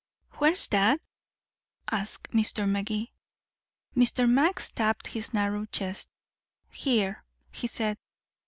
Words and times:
"Where's 0.39 0.67
that?" 0.69 0.99
asked 1.91 2.31
Mr. 2.31 2.67
Magee. 2.67 3.13
Mr. 3.95 4.27
Max 4.27 4.71
tapped 4.71 5.05
his 5.05 5.31
narrow 5.31 5.67
chest. 5.67 6.11
"Here," 6.71 7.23
he 7.51 7.67
said. 7.67 7.99